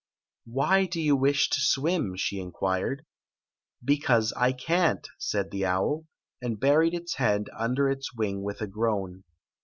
[0.45, 3.05] "Why do you wish to swim?" inquired."
[3.85, 6.05] B«:ause I can't," said the owl,
[6.41, 9.25] and buried its head under its wing with a groan.